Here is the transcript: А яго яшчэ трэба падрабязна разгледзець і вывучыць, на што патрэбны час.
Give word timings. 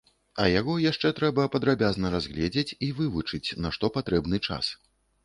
А 0.43 0.45
яго 0.59 0.77
яшчэ 0.91 1.11
трэба 1.19 1.43
падрабязна 1.55 2.11
разгледзець 2.15 2.75
і 2.87 2.89
вывучыць, 3.01 3.55
на 3.67 3.73
што 3.77 3.91
патрэбны 3.99 4.37
час. 4.49 4.73